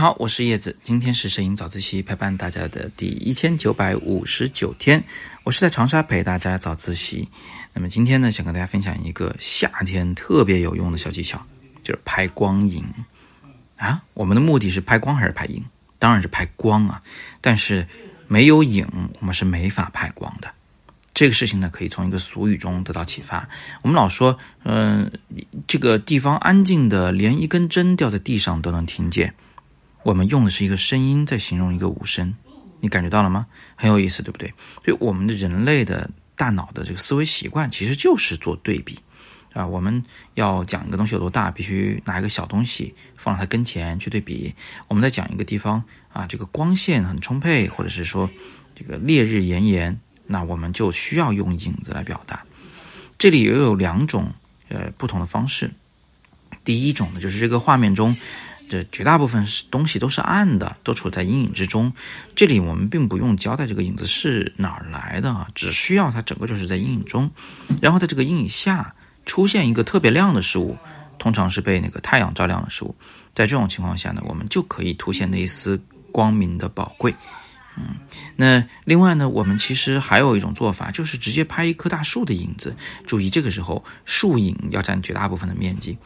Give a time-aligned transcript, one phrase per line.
[0.00, 5.04] 好，我是叶子，今天是摄影早自习陪伴大家的第一千九百五十九天，
[5.44, 7.28] 我是在长沙陪大家早自习。
[7.74, 11.38] 那么今天呢，想跟大家分享一个夏天特别有用的小技巧，
[11.82, 12.82] 就是拍光影
[13.76, 14.02] 啊。
[14.14, 15.62] 我们的目的是拍光还是拍影？
[15.98, 17.02] 当然是拍光啊。
[17.42, 17.86] 但是
[18.26, 18.88] 没有影，
[19.20, 20.50] 我们是没法拍光的。
[21.12, 23.46] 这个事情呢，可以从一个俗语中得到启发。
[23.82, 25.12] 我们老说，嗯，
[25.66, 29.34] 这个地方安静的，连一根针掉在地上都能听见。
[30.02, 32.34] 我们用的是一个声音在形容一个无声，
[32.80, 33.46] 你感觉到了吗？
[33.76, 34.54] 很有意思，对不对？
[34.84, 38.98] 所以我们的人类的大脑的这个思维习惯其实就是做对比
[39.52, 39.66] 啊。
[39.66, 40.02] 我们
[40.34, 44.54] 要讲一个东西有多大，必须拿一个小东西放到它跟前去对比。
[44.88, 48.30] 我们在讲一个地方啊，这个光线很充沛，或者是说
[48.74, 52.44] 这个烈日炎炎，那我们就需要用影子来表达。
[53.18, 54.32] 这里也有两种
[54.70, 55.70] 呃不同的方式。
[56.64, 58.16] 第一种呢，就是这个画面中。
[58.70, 61.92] 这绝大部分是东西都是暗的，都处在阴影之中。
[62.36, 67.28] 这里我们并不用交代这个影子是哪儿来的啊，只需要它整个就是在阴影中，
[67.82, 68.94] 然后在这个阴影下
[69.26, 70.76] 出现一个特别亮的事物，
[71.18, 72.94] 通常是被那个太阳照亮的事物。
[73.34, 75.82] 在这种情况下呢，我们就可以凸显那一丝
[76.12, 77.12] 光明的宝贵。
[77.76, 77.96] 嗯，
[78.36, 82.76] 那另外呢，我们其实还有一种做法，就是直接拍一棵大树的影子。
[83.04, 85.98] 注意，这个时候树影要占绝大部分的面积。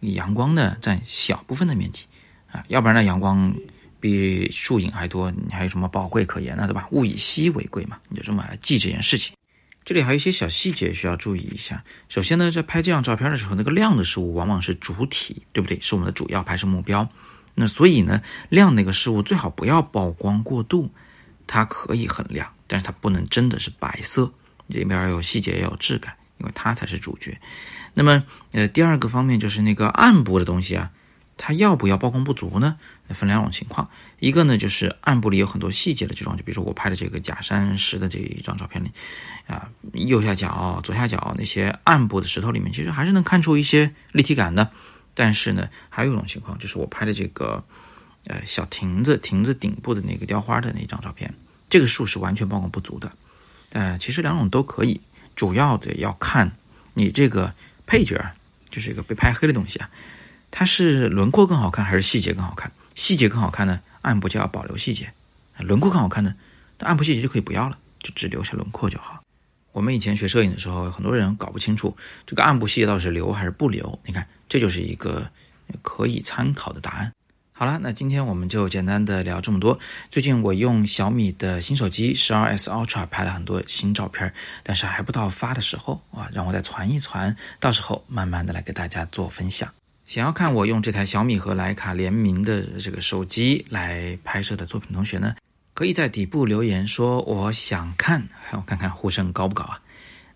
[0.00, 2.04] 阳光呢占小部分的面积，
[2.50, 3.54] 啊，要不然呢阳光
[4.00, 6.66] 比树影还多，你还有什么宝贵可言呢？
[6.66, 6.88] 对吧？
[6.90, 9.34] 物以稀为贵嘛，你就这么来记这件事情。
[9.84, 11.82] 这里还有一些小细节需要注意一下。
[12.08, 15.78] 首先呢，在拍这张照片的时候，那个亮的事物往往是主体，对不对？
[15.80, 17.08] 是我们的主要拍摄目标。
[17.54, 20.90] 那所以呢，亮那个事物最好不要曝光过度，
[21.46, 24.30] 它可以很亮，但是它不能真的是白色，
[24.66, 26.14] 里面有细节，要有质感。
[26.40, 27.36] 因为它才是主角，
[27.94, 30.88] 那么，呃，第二个方面就是那个暗部的东西啊，
[31.38, 32.76] 它要不要曝光不足呢？
[33.08, 38.90] 分两种情况，一个呢就是暗部里有很多细节的这种，就比如说我拍的这个假山石的这一张照片里，
[39.46, 44.70] 啊，右下角、左下角那些暗部的石头里面，其实还是能看出一些立体感的。
[45.14, 47.64] 但是呢，还有一种情况，就是我拍的这个，
[48.26, 51.32] 呃，小亭子亭子顶部的那个雕花的那张照片，
[51.70, 53.10] 这个树是完全曝光不足的。
[53.70, 55.00] 呃，其实两种都可以。
[55.34, 56.50] 主要的要看
[56.94, 57.54] 你这个
[57.86, 58.20] 配角，
[58.70, 59.88] 就是一个被拍黑的东西啊，
[60.50, 62.70] 它是轮廓更好看还是细节更好看？
[62.94, 65.06] 细节更好看呢，暗部就要保留细节；
[65.58, 66.34] 轮廓更好看呢，
[66.78, 69.22] 那暗部细节就可以不要了，就只留下轮廓就好。
[69.72, 73.96] 我们以前学摄影的时候，很多人搞不清楚这个暗部细节到底是留还是不留。
[74.04, 75.30] 你看，这就是一个
[75.82, 77.12] 可以参考的答案。
[77.52, 79.78] 好了，那今天我们就简单的聊这么多。
[80.10, 84.32] 最近我用小米的新手机十二 S Ultra 拍了很多新照片，
[84.62, 89.72] 但是还不到发的时候啊，让我再传一传，到时候慢慢的来给大家做分享。
[90.08, 95.36] 想要看我用这台小米和徕卡联名的这个手机来拍摄的作品，同学呢，
[95.74, 99.78] 可以在底部留言说我想看，让我看看呼声高不高啊。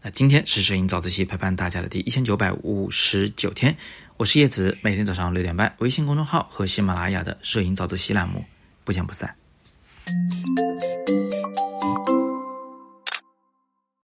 [0.03, 3.75] 那今天是摄影早自习陪伴大家的第一千九百五十九天。
[4.19, 8.44] 我是叶子，每天早上六点半，微信公众号和喜马拉雅的摄影早自习栏目，
[8.84, 9.34] 不见不散。